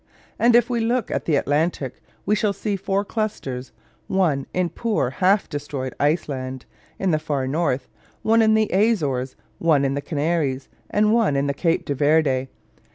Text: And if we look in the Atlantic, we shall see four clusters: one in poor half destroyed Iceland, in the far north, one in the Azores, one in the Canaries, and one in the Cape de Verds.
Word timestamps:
And 0.39 0.55
if 0.55 0.67
we 0.67 0.79
look 0.79 1.11
in 1.11 1.21
the 1.25 1.35
Atlantic, 1.35 2.01
we 2.25 2.33
shall 2.33 2.53
see 2.53 2.75
four 2.75 3.05
clusters: 3.05 3.71
one 4.07 4.47
in 4.51 4.69
poor 4.69 5.11
half 5.11 5.47
destroyed 5.47 5.93
Iceland, 5.99 6.65
in 6.97 7.11
the 7.11 7.19
far 7.19 7.45
north, 7.45 7.87
one 8.23 8.41
in 8.41 8.55
the 8.55 8.71
Azores, 8.73 9.35
one 9.59 9.85
in 9.85 9.93
the 9.93 10.01
Canaries, 10.01 10.69
and 10.89 11.13
one 11.13 11.35
in 11.35 11.45
the 11.45 11.53
Cape 11.53 11.85
de 11.85 11.93
Verds. 11.93 12.47